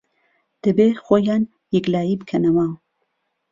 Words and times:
دەبێ 0.63 0.87
خۆیان 1.05 1.43
یەکلایی 1.75 2.19
بکەنەوە 2.21 2.67